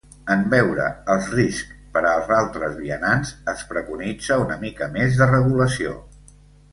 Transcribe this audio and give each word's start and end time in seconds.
En 0.33 0.39
veure 0.51 0.85
els 1.15 1.25
riscs 1.33 1.75
per 1.97 2.01
als 2.11 2.31
altres 2.37 2.73
vianants, 2.79 3.33
es 3.53 3.61
preconitza 3.73 4.39
una 4.45 4.57
mica 4.65 4.89
més 4.97 5.21
de 5.21 5.29
regulació. 5.33 5.93